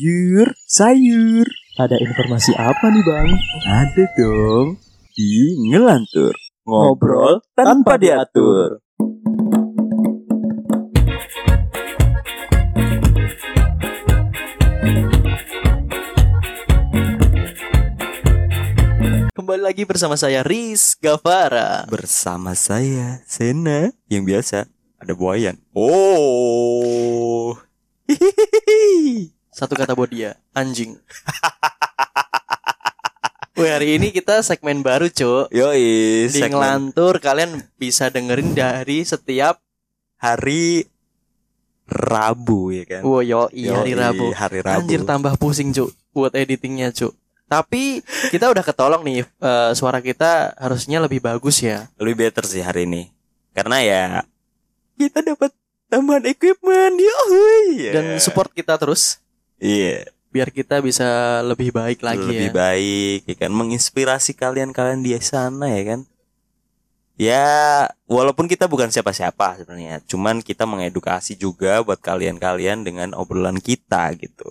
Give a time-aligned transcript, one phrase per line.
[0.00, 1.44] Sayur, sayur.
[1.76, 3.28] Ada informasi apa nih bang?
[3.68, 4.80] Ada dong.
[5.12, 6.32] Di Ngelantur.
[6.64, 8.80] Ngobrol tanpa diatur.
[19.36, 21.84] Kembali lagi bersama saya Riz Gavara.
[21.92, 23.92] Bersama saya, Sena.
[24.08, 24.58] Yang biasa,
[24.96, 25.60] ada buayan.
[25.76, 27.52] Oh.
[28.08, 29.39] Hihihi.
[29.60, 30.96] Satu kata buat dia, anjing.
[33.60, 35.52] Wih, hari ini kita segmen baru, Cuk.
[35.52, 39.60] Yoi, Di segmen ngelantur kalian bisa dengerin dari setiap
[40.16, 40.88] hari
[41.84, 43.02] Rabu ya kan.
[43.04, 44.32] Wow, yo, hari Rabu.
[44.32, 44.80] Hari Rabu.
[44.80, 47.12] Anjir tambah pusing, Cuk, buat editingnya, Cuk.
[47.44, 48.00] Tapi
[48.32, 51.92] kita udah ketolong nih eh, suara kita harusnya lebih bagus ya.
[52.00, 53.12] Lebih better sih hari ini.
[53.52, 54.24] Karena ya
[54.96, 55.52] kita dapat
[55.92, 56.96] tambahan equipment.
[56.96, 57.92] Yoi.
[57.92, 59.20] Dan support kita terus
[59.60, 60.08] Iya.
[60.30, 61.04] biar kita bisa
[61.42, 62.54] lebih baik lagi lebih ya.
[62.54, 66.00] baik ya kan menginspirasi kalian-kalian di sana ya kan
[67.16, 67.46] ya
[68.06, 74.48] walaupun kita bukan siapa-siapa sebenarnya cuman kita mengedukasi juga buat kalian-kalian dengan obrolan kita gitu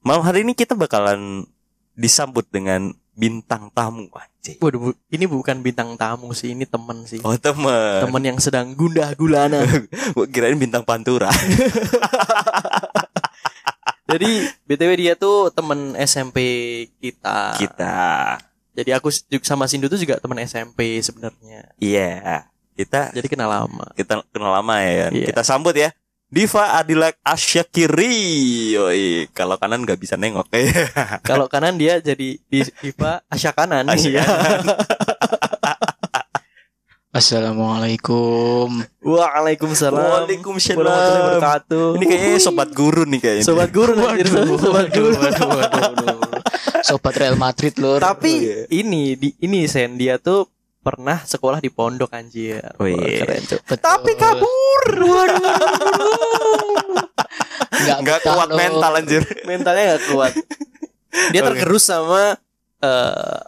[0.00, 1.44] malam hari ini kita bakalan
[1.92, 7.20] disambut dengan bintang tamu anjing Waduh, bu- ini bukan bintang tamu sih, ini temen sih.
[7.20, 9.60] oh temen Temen yang sedang gundah gulana.
[10.32, 11.28] Kirain bintang pantura
[14.10, 14.30] Jadi
[14.66, 16.38] btw dia tuh temen SMP
[16.98, 17.54] kita.
[17.58, 17.96] kita
[18.74, 21.70] Jadi aku juga sama Sindu tuh juga temen SMP sebenarnya.
[21.78, 23.86] iya kita Jadi kenal lama.
[23.92, 25.12] kita kenal lama ya kan?
[25.12, 25.26] Iya.
[25.30, 25.90] kita sambut ya
[26.30, 28.14] Diva Adilak Asyakiri
[28.78, 30.46] Yoi, kalau kanan nggak bisa nengok
[31.28, 33.90] Kalau kanan dia jadi di Diva Asya kanan.
[33.90, 34.24] Asya Iya.
[37.10, 38.86] Assalamualaikum.
[39.02, 39.98] Waalaikumsalam.
[39.98, 40.78] Waalaikumsalam.
[40.78, 41.86] Warahmatullahi wabarakatuh.
[41.98, 45.10] Ini kayaknya sobat guru nih kayaknya sobat guru anjir, sobat guru.
[46.86, 47.98] Sobat Real Madrid lur.
[47.98, 48.58] Tapi Oh, iya.
[48.70, 50.46] ini di ini Sen dia tuh
[50.80, 52.62] pernah sekolah di pondok anjir.
[52.78, 53.26] Oh, Wah, iya.
[53.26, 53.60] keren, Cuk.
[53.66, 53.82] Betul.
[53.82, 54.82] Tapi kabur.
[55.02, 55.54] Waduh.
[57.74, 58.56] Nggak, Nggak betah, kuat Lur.
[58.56, 60.32] mental anjir mentalnya gak kuat.
[61.34, 62.38] Dia tergerus sama
[62.78, 63.38] eh,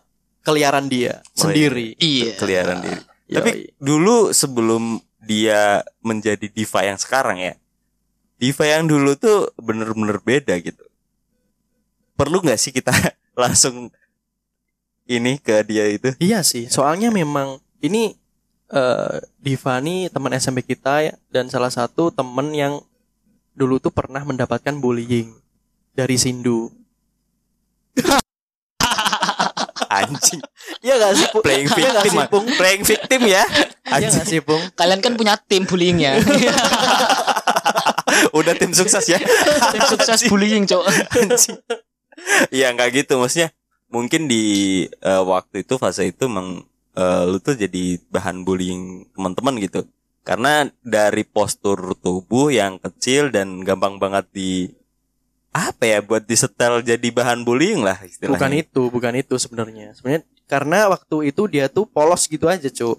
[0.42, 1.94] keliaran dia Oh, sendiri.
[1.96, 2.34] Iya.
[2.34, 3.02] Keliaran diri
[3.32, 3.36] Yoi.
[3.40, 7.54] Tapi dulu sebelum dia menjadi diva yang sekarang ya
[8.36, 10.82] Diva yang dulu tuh bener-bener beda gitu
[12.18, 12.90] Perlu nggak sih kita
[13.42, 13.88] langsung
[15.06, 18.18] ini ke dia itu Iya sih, soalnya memang ini
[18.72, 22.82] eh Diva nih teman SMP kita ya dan salah satu temen yang
[23.52, 25.28] dulu tuh pernah mendapatkan bullying
[25.92, 26.72] dari Sindu.
[29.92, 30.40] Anjing
[30.84, 31.42] Iya gak sih, Pung?
[31.44, 32.28] Playing Iya gak victim sih, ah.
[32.32, 32.46] Pung?
[32.48, 34.62] Playing victim ya Iya Anjing gak sih, Pung?
[34.72, 36.16] Kalian kan punya tim bullyingnya.
[38.38, 39.18] Udah tim sukses ya
[39.72, 40.84] tim sukses bullying, Cok.
[41.16, 41.56] Anjing.
[42.52, 43.50] Iya nggak gitu maksudnya
[43.92, 44.42] mungkin di
[44.88, 46.64] eh, waktu itu fase itu emang
[46.96, 49.84] eh, lu tuh jadi bahan bullying teman-teman gitu
[50.22, 54.70] karena dari postur tubuh yang kecil dan gampang banget di
[55.52, 58.32] apa ya buat disetel jadi bahan bullying lah istilahnya.
[58.32, 59.92] Bukan itu, bukan itu sebenarnya.
[59.92, 62.98] Sebenarnya karena waktu itu dia tuh polos gitu aja, Cuk.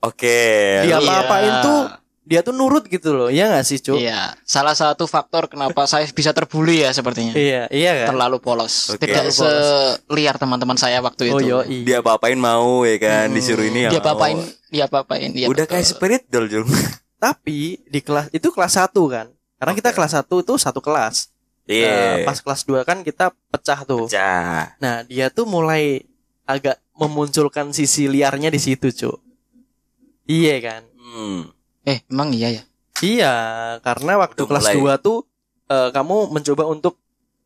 [0.00, 0.40] Oke.
[0.82, 1.80] Dia lu- apa-apain tuh
[2.24, 3.28] dia tuh nurut gitu loh.
[3.28, 4.00] Iya gak sih, Cuk?
[4.00, 7.36] Iya, salah satu faktor kenapa saya bisa terbully ya sepertinya.
[7.36, 8.16] Iya, iya kan?
[8.16, 8.88] Terlalu polos.
[8.90, 9.04] Oke.
[9.04, 9.64] Tidak Terlalu polos.
[10.02, 11.44] seliar teman-teman saya waktu Oh, itu.
[11.46, 13.34] yo, dia apa-apain mau ya kan Hmm.
[13.34, 14.08] disuruh ini ya Dia mau.
[14.10, 15.28] papain, dia papain.
[15.30, 15.72] Iya, Udah betul.
[15.76, 16.64] kayak spirit doll Jung.
[17.20, 19.28] Tapi di kelas itu kelas 1 kan.
[19.54, 19.96] Karena kita Oke.
[19.96, 21.28] kelas 1 itu satu kelas.
[21.64, 22.20] Iya.
[22.20, 24.04] Nah, pas kelas 2 kan kita pecah tuh.
[24.08, 24.76] Pecah.
[24.80, 26.04] Nah, dia tuh mulai
[26.44, 29.16] agak memunculkan sisi liarnya di situ, Cuk.
[30.28, 30.82] Iya kan?
[31.00, 31.40] Hmm.
[31.84, 32.62] Eh, emang iya ya.
[33.00, 33.34] Iya,
[33.84, 34.96] karena waktu Udah kelas mulai.
[35.00, 35.18] 2 tuh
[35.68, 37.00] eh, kamu mencoba untuk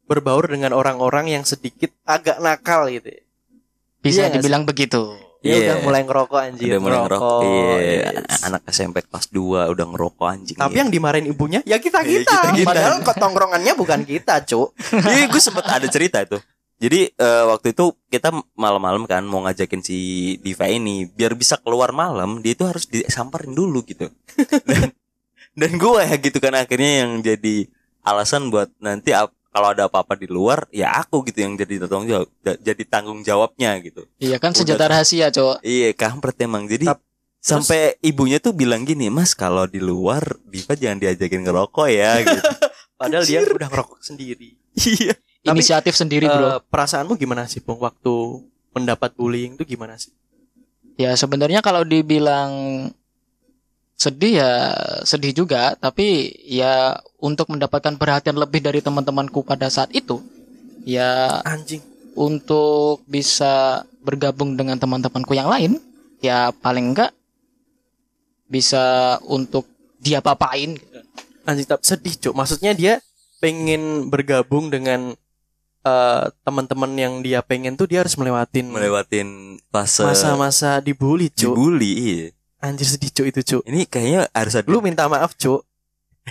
[0.08, 3.12] berbaur dengan orang-orang yang sedikit agak nakal gitu.
[3.12, 3.22] ya.
[3.98, 5.14] Bisa Iya dibilang begitu.
[5.38, 5.58] Dia Iya.
[5.62, 6.66] udah mulai ngerokok anjir.
[6.66, 7.40] Udah mulai ngerokok.
[7.42, 7.74] Iya.
[8.10, 8.40] yes.
[8.42, 10.56] Anak SMP kelas 2 udah ngerokok anjing.
[10.58, 10.78] Tapi ya.
[10.82, 12.34] yang dimarahin ibunya ya kita Iya, kita.
[12.42, 12.66] kita-kita.
[12.66, 14.74] Padahal ketongkrongannya bukan kita, Cuk.
[15.14, 16.42] Iya, gue sempet ada cerita itu.
[16.78, 19.98] Jadi eh, waktu itu kita malam-malam kan mau ngajakin si
[20.38, 24.10] Diva ini biar bisa keluar malam, dia itu harus disamperin dulu gitu.
[24.68, 24.90] Dan
[25.54, 27.66] dan gue ya gitu kan akhirnya yang jadi
[28.02, 32.06] alasan buat nanti ap- kalau ada apa-apa di luar ya aku gitu yang jadi tanggung
[32.06, 34.06] jawab ja- jadi tanggung jawabnya gitu.
[34.16, 34.58] Iya kan Udah.
[34.62, 35.60] senjata rahasia, Cok.
[35.60, 37.02] Iya kampret emang jadi Tap-
[37.38, 42.38] sampai ibunya tuh bilang gini mas kalau di luar Diva jangan diajakin ngerokok ya gitu.
[43.00, 44.54] Padahal dia udah ngerokok sendiri.
[44.78, 45.14] iya.
[45.38, 46.46] Tapi, Inisiatif sendiri, Bro.
[46.50, 48.10] Eh, perasaanmu gimana sih, Pung, waktu
[48.74, 50.10] mendapat bullying itu gimana sih?
[50.98, 52.50] Ya sebenarnya kalau dibilang
[53.98, 54.52] sedih ya
[55.02, 60.22] sedih juga tapi ya untuk mendapatkan perhatian lebih dari teman-temanku pada saat itu
[60.86, 61.82] ya Anjing.
[62.14, 65.82] untuk bisa bergabung dengan teman-temanku yang lain
[66.22, 67.10] ya paling enggak
[68.48, 69.68] bisa untuk
[70.00, 70.98] dia papain gitu.
[71.44, 72.34] Anjing tapi sedih, Cuk.
[72.36, 73.00] Maksudnya dia
[73.40, 75.14] pengen bergabung dengan
[75.84, 81.54] eh, teman-teman yang dia pengen tuh dia harus melewatin melewatin fase masa-masa dibully, Cuk.
[81.54, 82.24] dibully iya.
[82.58, 83.62] Anjir sedih, Cuk itu, Cuk.
[83.70, 85.62] ini kayaknya harus ada Lu minta maaf, Cuk.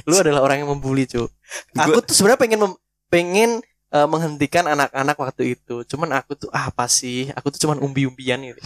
[0.04, 1.32] Lu adalah orang yang membuli, Cuk.
[1.74, 3.52] Aku tuh sebenarnya pengen mem- pengen
[3.88, 5.88] eh, menghentikan anak-anak waktu itu.
[5.88, 7.32] Cuman aku tuh ah, apa sih?
[7.32, 8.60] Aku tuh cuman umbi-umbian gitu.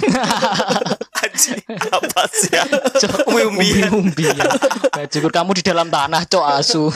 [1.21, 2.65] Anjing, apa sih ya?
[2.65, 3.93] Cok, Umbi-umbian.
[3.93, 4.47] umbi-umbian.
[5.13, 6.89] Syukur kamu di dalam tanah, cok asu.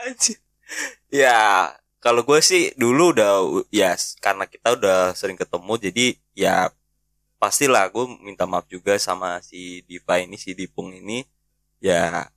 [0.00, 0.40] Anjing.
[1.12, 1.70] Ya,
[2.00, 6.56] kalau gue sih dulu udah ya karena kita udah sering ketemu jadi ya
[7.36, 11.24] pastilah gue minta maaf juga sama si Diva ini si Dipung ini.
[11.80, 12.28] Ya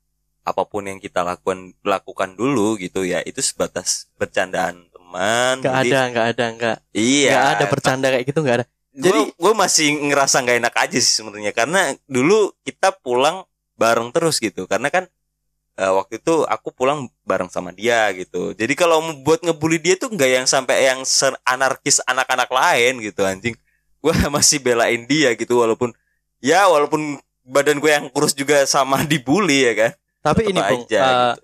[0.44, 5.90] apa pun yang kita lakukan lakukan dulu gitu ya itu sebatas bercandaan teman Gak Jadi,
[5.94, 6.78] ada, gak ada, gak.
[6.94, 7.32] iya.
[7.34, 8.66] Gak ada bercanda kayak gitu gak ada.
[8.90, 13.46] jadi gue masih ngerasa nggak enak aja sih sebenarnya karena dulu kita pulang
[13.78, 14.66] bareng terus gitu.
[14.66, 15.06] Karena kan
[15.78, 18.52] eh, waktu itu aku pulang bareng sama dia gitu.
[18.58, 23.00] Jadi kalau mau buat ngebully dia tuh nggak yang sampai yang ser- anarkis anak-anak lain
[23.06, 23.56] gitu anjing
[24.00, 25.92] gue masih belain dia gitu walaupun
[26.40, 29.92] ya walaupun badan gue yang kurus juga sama dibully ya kan
[30.22, 31.42] Tapi Tetep ini Bung, aja, gitu.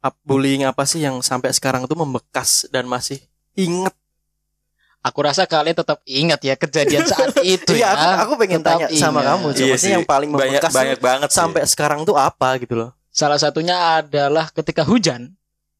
[0.00, 3.16] ap- bullying apa sih yang sampai sekarang tuh membekas dan masih
[3.54, 3.96] inget?
[5.00, 7.88] Aku rasa kalian tetap ingat ya kejadian saat itu Iya, ya.
[7.88, 9.30] aku, aku pengen Tetap tanya sama ingat.
[9.30, 9.56] kamu, Cuk.
[9.56, 9.92] Iya Maksudnya sih.
[9.94, 11.38] yang paling banyak membekas banyak banget sih.
[11.38, 12.90] sampai sekarang tuh apa gitu loh.
[13.08, 15.37] Salah satunya adalah ketika hujan.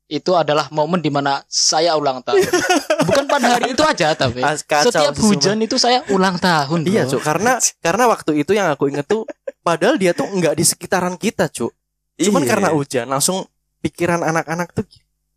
[0.08, 2.40] Itu adalah momen di mana saya ulang tahun.
[3.08, 6.88] Bukan pada hari itu aja tapi kacau setiap hujan itu saya ulang tahun.
[6.88, 7.04] Iya.
[7.04, 7.20] Cuk.
[7.20, 9.28] Karena karena waktu itu yang aku inget tuh
[9.60, 11.76] padahal dia tuh nggak di sekitaran kita, Cuk.
[12.16, 12.48] Cuman Iya.
[12.48, 13.44] karena hujan langsung
[13.84, 14.88] pikiran anak-anak tuh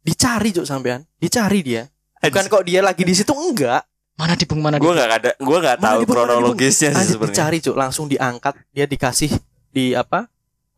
[0.01, 1.03] dicari, Cuk, sampean.
[1.19, 1.91] Dicari dia.
[2.23, 3.83] Bukan kok dia lagi di situ enggak.
[4.15, 7.75] Mana di mana gue di nggak ada gue nggak tahu kronologisnya sih sebenarnya dicari, Cuk.
[7.75, 9.35] Langsung diangkat, dia dikasih
[9.67, 10.31] di apa?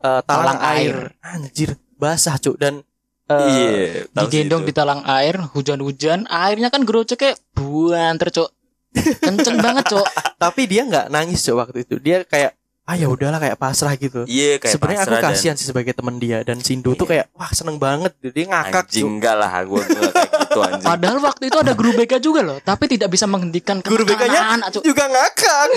[0.04, 0.80] eh, talang, Talang air.
[0.82, 0.96] air.
[1.22, 2.58] Anjir, basah, Cuk.
[2.58, 2.82] Dan
[3.26, 3.70] eh, iya
[4.06, 8.50] tahu sih digendong di talang air, hujan-hujan, airnya kan gerocoknya buanter, Cok.
[8.94, 10.06] Kenceng banget, Cok.
[10.44, 11.96] tapi dia nggak nangis, Cuk, waktu itu.
[11.98, 12.52] Dia kayak
[12.84, 14.28] ah ya udahlah kayak pasrah gitu.
[14.28, 17.32] Iya kayak Sebenarnya aku pasrah dan- kasihan sih sebagai teman dia dan Sindu tuh kayak
[17.32, 19.12] wah seneng banget dia ngakak anjing Cuk.
[19.16, 20.12] enggak lah gue kayak
[20.54, 24.06] gitu anjing Padahal waktu itu ada guru BK juga loh, tapi tidak bisa menghentikan Guru
[24.06, 25.68] BK-nya juga ngakak.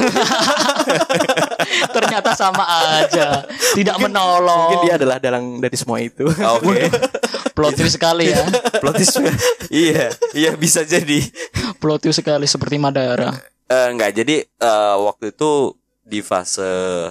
[1.98, 2.64] Ternyata sama
[3.02, 3.42] aja,
[3.74, 4.70] tidak menolong.
[4.70, 6.30] Mungkin dia adalah dalang dari semua itu.
[6.30, 6.88] oke
[7.58, 8.46] plot twist sekali ya.
[8.82, 9.34] plot twist juga.
[9.74, 11.26] iya iya bisa jadi
[11.82, 13.34] Plot twist sekali seperti Madara.
[13.68, 15.74] Eh, enggak jadi eh, waktu itu
[16.08, 16.70] di fase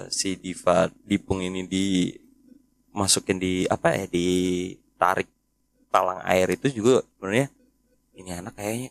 [0.09, 2.15] si Diva Dipung ini di
[2.97, 4.27] masukin di apa ya di
[4.97, 5.29] tarik
[5.93, 7.53] talang air itu juga sebenarnya
[8.17, 8.91] ini anak kayaknya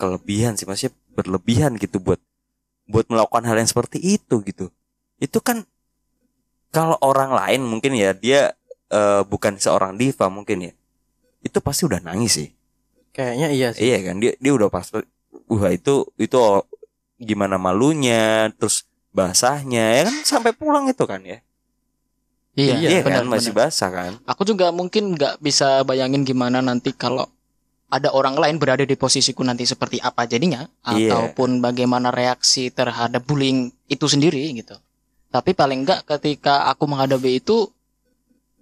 [0.00, 2.18] kelebihan sih maksudnya berlebihan gitu buat
[2.88, 4.70] buat melakukan hal yang seperti itu gitu
[5.20, 5.66] itu kan
[6.72, 8.56] kalau orang lain mungkin ya dia
[8.88, 10.72] eh, bukan seorang diva mungkin ya
[11.42, 12.50] itu pasti udah nangis sih
[13.12, 13.92] Kayaknya iya sih.
[13.92, 14.88] Iya kan dia dia udah pas
[15.52, 16.40] wah itu itu
[17.20, 21.44] gimana malunya terus basahnya ya kan sampai pulang itu kan ya.
[22.56, 23.68] Iya, Iya, benar, kan masih benar.
[23.68, 24.12] basah kan.
[24.28, 27.28] Aku juga mungkin nggak bisa bayangin gimana nanti kalau
[27.92, 31.12] ada orang lain berada di posisiku nanti seperti apa jadinya Iya.
[31.12, 34.80] ataupun bagaimana reaksi terhadap bullying itu sendiri gitu.
[35.28, 37.68] Tapi paling enggak ketika aku menghadapi itu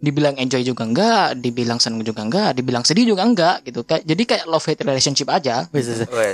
[0.01, 3.87] dibilang enjoy juga enggak, dibilang seneng juga enggak, dibilang sedih juga enggak gitu.
[3.87, 5.69] Kayak jadi kayak love hate relationship aja.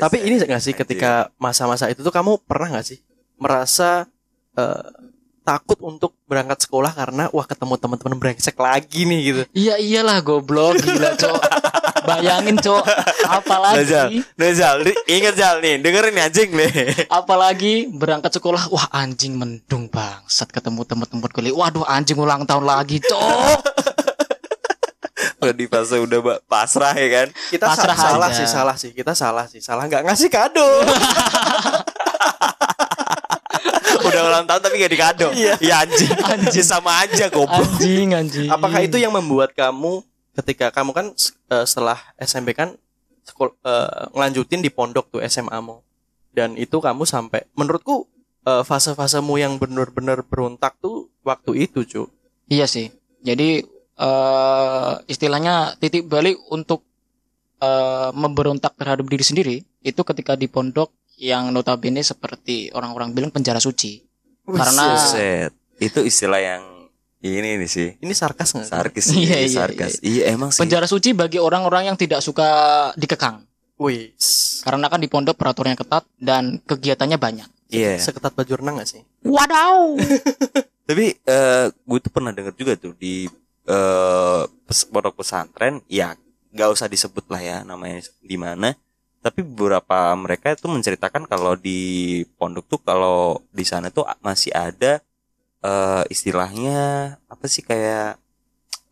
[0.01, 2.99] Tapi ini nggak sih ketika masa-masa itu tuh kamu pernah nggak sih
[3.37, 4.09] merasa
[4.57, 4.87] eh,
[5.47, 9.43] takut untuk berangkat sekolah karena wah ketemu teman-teman brengsek lagi nih gitu.
[9.55, 11.41] Iya iyalah goblok gila, Cok.
[12.03, 12.83] Bayangin, Cok.
[13.25, 16.71] Apalagi Nazal, di- ingat Zal nih, dengerin nih, anjing nih.
[17.09, 22.99] apalagi berangkat sekolah wah anjing mendung bangsat ketemu temen-temen kuliah waduh anjing ulang tahun lagi
[23.01, 23.63] cok
[25.37, 27.29] Udah di fase udah ba- pasrah ya kan.
[27.51, 28.35] Kita Pasrah salah aja.
[28.35, 28.91] sih, salah sih.
[28.91, 29.61] Kita salah sih.
[29.61, 30.65] Salah nggak ngasih kado.
[34.17, 35.29] Udah ulang tahun tapi gak dikado.
[35.37, 35.55] Iya.
[35.61, 36.13] Iya anjing.
[36.17, 36.57] Anjing.
[36.57, 37.61] Ya sama aja goblok.
[37.61, 40.01] anjing anjing Apakah itu yang membuat kamu
[40.37, 41.07] ketika kamu kan
[41.53, 42.77] eh, setelah SMP kan
[43.27, 45.83] sekol, eh, ngelanjutin di pondok tuh SMA-mu
[46.37, 48.07] dan itu kamu sampai menurutku
[48.47, 52.03] eh, fase-fasemu yang benar-benar berontak tuh waktu itu cu
[52.47, 52.95] iya sih
[53.27, 56.85] jadi eh istilahnya titik balik untuk
[57.59, 63.57] eh memberontak terhadap diri sendiri itu ketika di pondok yang notabene seperti orang-orang bilang penjara
[63.57, 64.05] suci
[64.47, 65.51] Karena- Buset.
[65.77, 66.63] itu istilah yang
[67.21, 67.89] ini nih sih.
[67.99, 68.69] Ini sarkas nggak?
[68.69, 69.93] Sarkis Iya, iya, iya, sarkas.
[69.99, 70.63] Iya, emang sih.
[70.63, 72.49] Penjara suci bagi orang-orang yang tidak suka
[72.95, 73.43] dikekang.
[73.77, 74.17] Wih,
[74.63, 77.49] Karena kan di pondok peraturannya ketat dan kegiatannya banyak.
[77.67, 77.99] Iya.
[77.99, 79.03] seketat baju renang gak sih?
[79.21, 79.99] Wadaw.
[80.89, 83.27] Tapi eh gue tuh pernah denger juga tuh di
[83.67, 86.15] eh pes- pondok pesantren, ya
[86.55, 88.71] nggak usah disebut lah ya namanya di mana.
[89.27, 95.03] Tapi beberapa mereka itu menceritakan kalau di pondok tuh kalau di sana tuh masih ada
[95.67, 96.79] eh istilahnya
[97.27, 98.23] apa sih kayak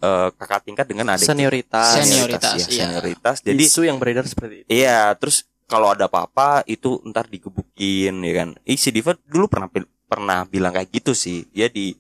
[0.03, 2.03] eh kakak tingkat dengan adik Senioritas.
[2.03, 2.87] Senioritas, ya, iya.
[2.91, 3.37] senioritas.
[3.47, 4.69] Jadi Isu yang beredar seperti itu.
[4.75, 8.49] Iya, terus kalau ada apa-apa itu ntar digebukin ya kan.
[8.67, 9.71] Ih, si Diva dulu pernah
[10.11, 11.47] pernah bilang kayak gitu sih.
[11.55, 11.95] Dia di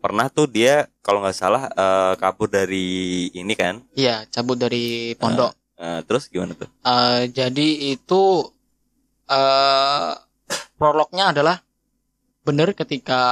[0.00, 3.84] pernah tuh dia kalau nggak salah eh, kabur dari ini kan.
[3.92, 5.52] Iya, cabut dari pondok.
[5.74, 6.70] Eh, terus gimana tuh?
[6.70, 8.22] Eh, jadi itu
[9.24, 10.12] eh
[10.76, 11.56] prolognya adalah
[12.44, 13.22] benar ketika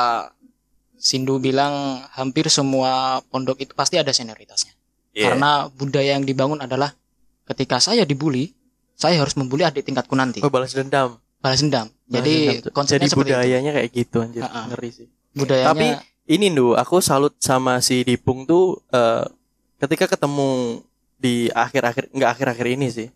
[1.02, 4.70] Sindu bilang hampir semua pondok itu pasti ada senioritasnya.
[5.12, 5.34] Iya.
[5.34, 6.94] Karena budaya yang dibangun adalah
[7.42, 8.54] ketika saya dibully,
[8.94, 10.38] saya harus membuli adik tingkatku nanti.
[10.46, 11.18] Oh, balas dendam.
[11.42, 11.90] Balas dendam.
[11.90, 12.72] Balas Jadi dendam tuh.
[12.72, 13.34] konsepnya Jadi seperti itu.
[13.34, 14.42] budayanya kayak gitu anjir.
[14.46, 14.60] Ha-ha.
[14.70, 15.06] Ngeri sih.
[15.34, 15.86] Budayanya Tapi
[16.30, 19.26] ini Ndu, aku salut sama si Dipung tuh eh,
[19.82, 20.80] ketika ketemu
[21.22, 23.08] di akhir-akhir enggak akhir-akhir ini sih.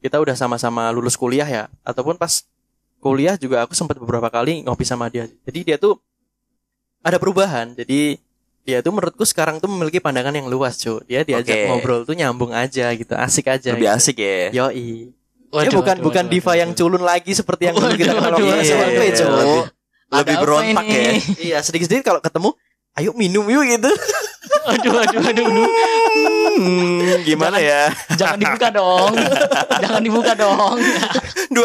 [0.00, 2.40] Kita udah sama-sama lulus kuliah ya ataupun pas
[2.96, 5.28] kuliah juga aku sempat beberapa kali ngopi sama dia.
[5.44, 6.00] Jadi dia tuh
[7.04, 7.76] ada perubahan.
[7.76, 8.16] Jadi
[8.64, 11.04] dia tuh menurutku sekarang tuh memiliki pandangan yang luas, cuy.
[11.04, 11.68] Dia diajak Oke.
[11.68, 13.76] ngobrol tuh nyambung aja gitu, asik aja.
[13.76, 13.96] Lebih gitu.
[14.00, 14.48] asik ya.
[14.56, 15.12] Yoi.
[15.50, 16.60] Waduh, ya bukan waduh, bukan waduh, diva waduh.
[16.62, 19.10] yang culun lagi seperti yang dulu kita Waduh, kenal waduh, waktu waduh, ya, waduh.
[19.10, 19.34] Cuk.
[19.50, 19.66] Lebih-
[20.10, 20.94] Lebih berontak ini?
[20.94, 21.12] ya.
[21.40, 22.50] Iya, sedikit-sedikit kalau ketemu,
[22.94, 23.90] ayo minum yuk gitu.
[24.70, 25.66] aduh, aduh, aduh, aduh.
[26.60, 27.88] Hmm, gimana ya?
[28.20, 29.16] Jangan dibuka dong.
[29.82, 30.76] Jangan dibuka dong.
[31.48, 31.56] 200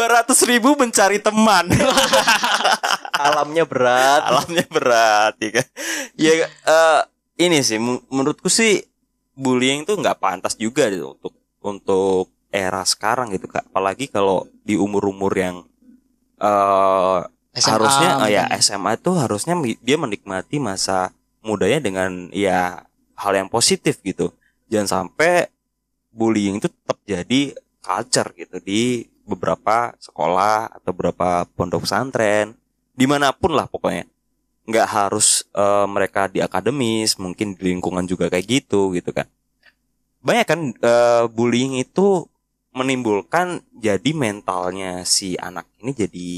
[0.48, 1.68] ribu mencari teman.
[3.26, 4.22] Alamnya berat.
[4.28, 5.66] alamnya berat ya kan
[6.20, 7.00] ya eh,
[7.40, 7.80] ini sih
[8.12, 8.84] menurutku sih
[9.36, 11.32] bullying tuh nggak pantas juga gitu untuk
[11.64, 15.64] untuk era sekarang gitu kak apalagi kalau di umur umur yang
[16.40, 17.20] eh
[17.56, 18.44] SMA harusnya eh, ya.
[18.60, 22.84] SMA itu harusnya dia menikmati masa mudanya dengan ya
[23.16, 24.32] hal yang positif gitu
[24.70, 25.50] jangan sampai
[26.10, 27.52] bullying itu tetap jadi
[27.84, 32.54] culture gitu di beberapa sekolah atau beberapa pondok pesantren.
[32.96, 34.08] Di mana pun lah pokoknya.
[34.66, 39.28] Nggak harus eh, mereka di akademis mungkin di lingkungan juga kayak gitu gitu kan.
[40.22, 42.24] Banyak kan eh, bullying itu
[42.74, 46.30] menimbulkan jadi mentalnya si anak ini jadi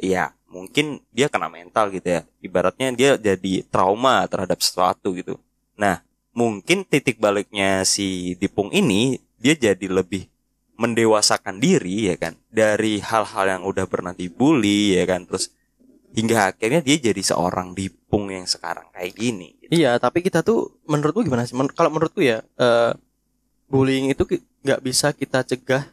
[0.00, 2.22] ya mungkin dia kena mental gitu ya.
[2.44, 5.40] Ibaratnya dia jadi trauma terhadap sesuatu gitu.
[5.74, 10.26] Nah mungkin titik baliknya si Dipung ini dia jadi lebih
[10.74, 15.54] mendewasakan diri ya kan dari hal-hal yang udah pernah dibully ya kan terus
[16.14, 19.70] hingga akhirnya dia jadi seorang Dipung yang sekarang kayak gini gitu.
[19.82, 21.58] Iya, tapi kita tuh menurutku gimana sih?
[21.58, 22.92] Men- kalau menurutku ya, eh,
[23.66, 24.22] bullying itu
[24.62, 25.90] nggak bisa kita cegah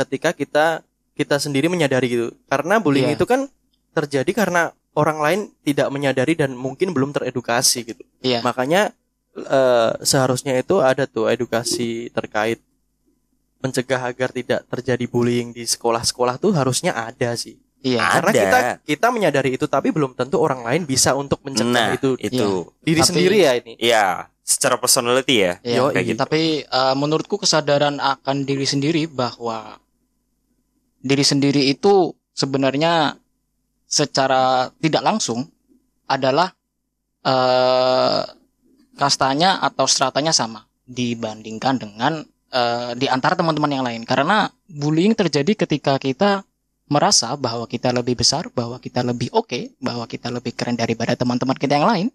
[0.00, 0.66] ketika kita
[1.12, 2.32] kita sendiri menyadari gitu.
[2.48, 3.20] Karena bullying Iya.
[3.20, 3.52] itu kan
[3.92, 8.02] terjadi karena orang lain tidak menyadari dan mungkin belum teredukasi gitu.
[8.18, 8.42] Iya.
[8.42, 8.90] Makanya
[9.38, 12.58] eh, seharusnya itu ada tuh edukasi terkait
[13.58, 17.58] mencegah agar tidak terjadi bullying di sekolah-sekolah tuh harusnya ada sih.
[17.78, 18.02] Iya.
[18.02, 18.38] Karena Ada.
[18.42, 22.66] kita kita menyadari itu tapi belum tentu orang lain bisa untuk mencegah nah itu itu
[22.82, 23.72] diri Tapi- sendiri ya ini.
[23.78, 26.18] ya secara personality ya Iya, kayak gitu.
[26.18, 29.78] Tapi eh, menurutku kesadaran akan diri sendiri bahwa
[30.98, 33.14] diri sendiri itu sebenarnya
[33.88, 35.48] secara tidak langsung
[36.06, 36.52] adalah
[37.24, 38.22] eh
[38.98, 44.02] kastanya atau stratanya sama dibandingkan dengan eh, di antara teman-teman yang lain.
[44.02, 46.42] Karena bullying terjadi ketika kita
[46.90, 51.54] merasa bahwa kita lebih besar, bahwa kita lebih oke, bahwa kita lebih keren daripada teman-teman
[51.54, 52.08] kita yang lain.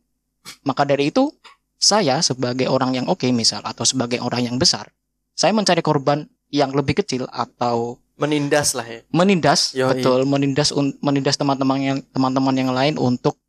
[0.68, 1.32] Maka dari itu
[1.80, 4.92] saya sebagai orang yang oke misal atau sebagai orang yang besar,
[5.32, 9.02] saya mencari korban yang lebih kecil atau Menindas lah ya.
[9.10, 9.90] menindas Yoi.
[9.90, 10.70] betul menindas
[11.02, 13.42] menindas teman-teman yang teman-teman yang lain untuk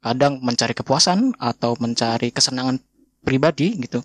[0.00, 2.80] kadang mencari kepuasan atau mencari kesenangan
[3.20, 4.00] pribadi gitu.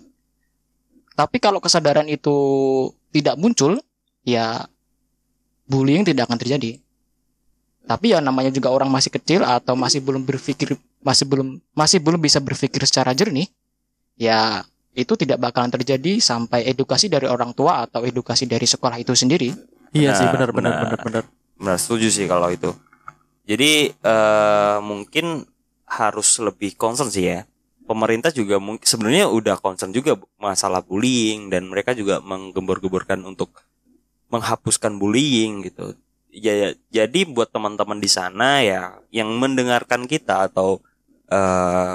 [1.16, 2.36] Tapi kalau kesadaran itu
[3.08, 3.80] tidak muncul,
[4.20, 4.68] ya
[5.64, 6.76] bullying tidak akan terjadi.
[7.88, 12.20] Tapi ya namanya juga orang masih kecil atau masih belum berpikir masih belum masih belum
[12.20, 13.48] bisa berpikir secara jernih,
[14.20, 14.60] ya
[14.92, 19.52] itu tidak bakalan terjadi sampai edukasi dari orang tua atau edukasi dari sekolah itu sendiri
[19.96, 20.80] Iya sih Benar, benar benar benar.
[20.82, 21.24] benar benar.
[21.56, 22.70] Benar setuju sih kalau itu.
[23.46, 25.46] Jadi eh mungkin
[25.86, 27.40] harus lebih concern sih ya.
[27.86, 33.54] Pemerintah juga mungkin sebenarnya udah concern juga masalah bullying dan mereka juga menggembor-gemborkan untuk
[34.32, 35.94] menghapuskan bullying gitu.
[36.36, 40.82] ya, ya jadi buat teman-teman di sana ya yang mendengarkan kita atau
[41.30, 41.94] eh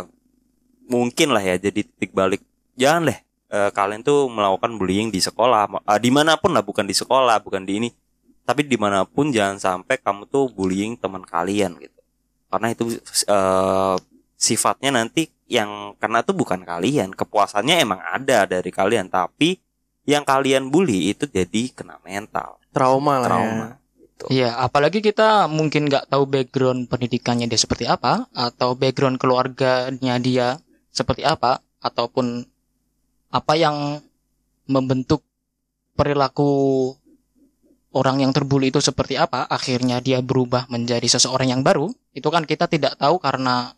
[0.90, 2.42] mungkin lah ya jadi titik balik
[2.76, 3.20] jangan deh
[3.52, 5.84] eh, kalian tuh melakukan bullying di sekolah.
[5.84, 7.90] Uh, di mana pun lah bukan di sekolah bukan di ini.
[8.48, 12.00] Tapi di mana pun jangan sampai kamu tuh bullying teman kalian gitu.
[12.52, 12.84] Karena itu
[13.30, 13.96] eh,
[14.36, 17.14] sifatnya nanti yang karena itu bukan kalian.
[17.14, 19.08] Kepuasannya emang ada dari kalian.
[19.08, 19.56] Tapi
[20.10, 22.58] yang kalian bully itu jadi kena mental.
[22.74, 23.68] Trauma lah Trauma.
[23.68, 23.82] ya.
[24.30, 30.62] Iya, apalagi kita mungkin nggak tahu background pendidikannya dia seperti apa, atau background keluarganya dia
[30.94, 32.46] seperti apa, ataupun
[33.32, 34.04] apa yang
[34.68, 35.24] membentuk
[35.96, 36.92] perilaku
[37.92, 42.48] orang yang terbuli itu seperti apa, akhirnya dia berubah menjadi seseorang yang baru, itu kan
[42.48, 43.76] kita tidak tahu karena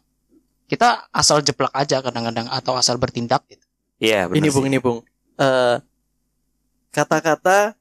[0.70, 3.66] kita asal jeplak aja kadang-kadang atau asal bertindak gitu.
[3.98, 4.54] Iya benar Ini sih.
[4.54, 5.00] bung, ini bung.
[5.38, 5.78] Eh,
[6.94, 7.74] Kata-kata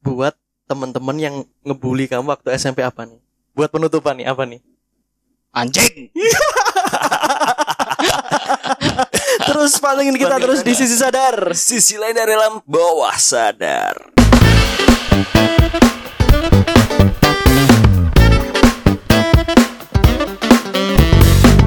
[0.00, 0.32] buat
[0.64, 3.20] teman-teman yang ngebully kamu waktu SMP apa nih?
[3.52, 4.64] Buat penutupan nih apa nih?
[5.52, 6.08] Anjing.
[9.46, 14.10] terus pantengin kita terus di sisi sadar, sisi lain dari dalam bawah sadar.